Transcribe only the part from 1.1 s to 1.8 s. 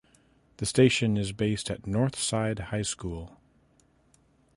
is based